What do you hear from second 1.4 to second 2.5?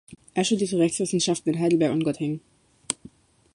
in Heidelberg und Göttingen.